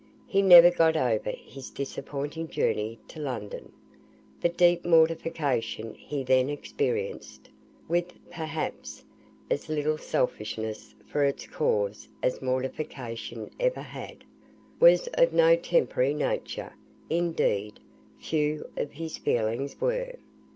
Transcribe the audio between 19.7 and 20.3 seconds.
were.